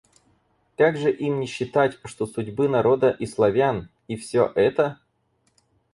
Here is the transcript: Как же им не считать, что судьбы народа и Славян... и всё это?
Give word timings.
Как 0.77 0.97
же 0.97 1.11
им 1.11 1.39
не 1.39 1.45
считать, 1.45 1.99
что 2.05 2.25
судьбы 2.25 2.67
народа 2.67 3.11
и 3.11 3.27
Славян... 3.27 3.87
и 4.07 4.15
всё 4.15 4.51
это? 4.55 4.99